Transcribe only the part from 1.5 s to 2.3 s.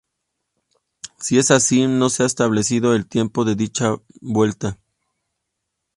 así, no se ha